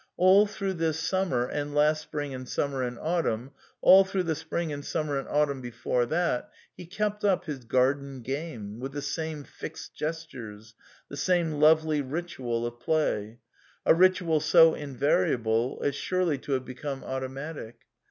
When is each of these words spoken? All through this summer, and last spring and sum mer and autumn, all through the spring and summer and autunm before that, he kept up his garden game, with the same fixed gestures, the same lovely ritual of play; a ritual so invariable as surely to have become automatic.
All 0.17 0.47
through 0.47 0.73
this 0.73 0.99
summer, 0.99 1.45
and 1.45 1.75
last 1.75 2.01
spring 2.01 2.33
and 2.33 2.49
sum 2.49 2.71
mer 2.71 2.81
and 2.81 2.97
autumn, 2.97 3.51
all 3.81 4.03
through 4.03 4.23
the 4.23 4.33
spring 4.33 4.73
and 4.73 4.83
summer 4.83 5.15
and 5.19 5.27
autunm 5.27 5.61
before 5.61 6.07
that, 6.07 6.49
he 6.75 6.87
kept 6.87 7.23
up 7.23 7.45
his 7.45 7.65
garden 7.65 8.23
game, 8.23 8.79
with 8.79 8.93
the 8.93 9.01
same 9.03 9.43
fixed 9.43 9.93
gestures, 9.95 10.73
the 11.07 11.17
same 11.17 11.51
lovely 11.51 12.01
ritual 12.01 12.65
of 12.65 12.79
play; 12.79 13.37
a 13.85 13.93
ritual 13.93 14.39
so 14.39 14.73
invariable 14.73 15.79
as 15.85 15.93
surely 15.93 16.39
to 16.39 16.53
have 16.53 16.65
become 16.65 17.03
automatic. 17.03 17.81